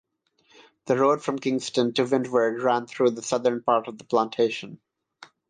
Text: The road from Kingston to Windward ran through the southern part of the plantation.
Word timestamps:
The 0.87 0.97
road 0.97 1.23
from 1.23 1.37
Kingston 1.37 1.93
to 1.93 2.05
Windward 2.05 2.59
ran 2.63 2.87
through 2.87 3.11
the 3.11 3.21
southern 3.21 3.61
part 3.61 3.87
of 3.87 3.99
the 3.99 4.03
plantation. 4.03 4.79